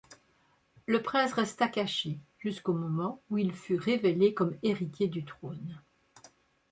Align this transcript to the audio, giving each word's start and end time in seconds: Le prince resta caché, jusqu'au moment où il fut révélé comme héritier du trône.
Le 0.87 0.99
prince 1.03 1.31
resta 1.33 1.67
caché, 1.67 2.17
jusqu'au 2.39 2.73
moment 2.73 3.21
où 3.29 3.37
il 3.37 3.53
fut 3.53 3.75
révélé 3.77 4.33
comme 4.33 4.57
héritier 4.63 5.07
du 5.07 5.23
trône. 5.23 5.79